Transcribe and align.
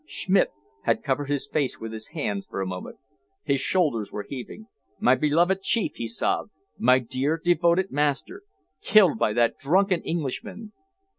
Schmidt 0.07 0.49
had 0.81 1.03
covered 1.03 1.29
his 1.29 1.47
face 1.47 1.79
with 1.79 1.91
his 1.91 2.07
hands 2.07 2.47
for 2.47 2.59
a 2.59 2.65
moment. 2.65 2.97
His 3.43 3.61
shoulders 3.61 4.11
were 4.11 4.25
heaving. 4.27 4.65
"My 4.99 5.13
beloved 5.13 5.61
chief!" 5.61 5.97
he 5.97 6.07
sobbed. 6.07 6.49
"My 6.79 6.97
dear 6.97 7.37
devoted 7.37 7.91
master! 7.91 8.41
Killed 8.81 9.19
by 9.19 9.33
that 9.33 9.59
drunken 9.59 10.01
Englishman!" 10.01 10.73